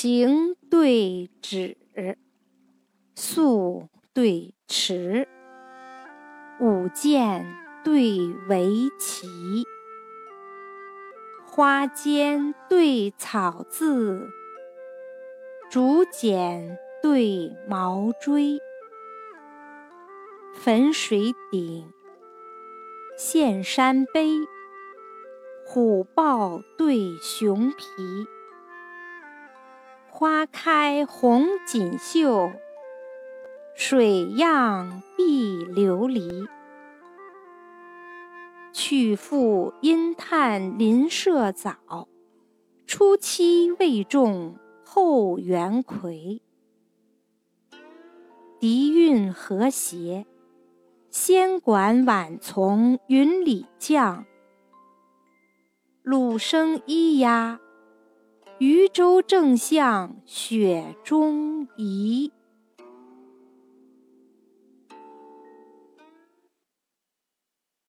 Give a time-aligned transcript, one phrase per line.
[0.00, 1.76] 行对止，
[3.16, 5.26] 素对迟，
[6.60, 7.44] 舞剑
[7.82, 9.26] 对围棋，
[11.44, 14.30] 花间对草字，
[15.68, 18.60] 竹简对毛锥，
[20.64, 21.92] 汾水鼎，
[23.16, 24.30] 现山碑，
[25.66, 27.84] 虎豹对熊皮。
[30.20, 32.50] 花开红锦绣，
[33.76, 36.48] 水漾碧琉璃。
[38.72, 42.08] 去复因叹林舍早，
[42.84, 46.42] 初期未种后园葵。
[48.58, 50.26] 笛韵和谐，
[51.12, 54.26] 仙管晚从云里降。
[56.02, 57.60] 鲁声咿呀。
[58.58, 62.32] 渔舟正向雪中移。